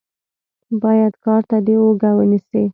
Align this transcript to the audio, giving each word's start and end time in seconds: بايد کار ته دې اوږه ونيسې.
بايد 0.81 1.13
کار 1.25 1.41
ته 1.49 1.57
دې 1.65 1.75
اوږه 1.83 2.11
ونيسې. 2.15 2.63